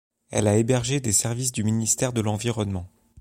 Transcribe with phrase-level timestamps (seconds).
[0.31, 2.89] Elle a hébergé des services du ministère de l'Environnement.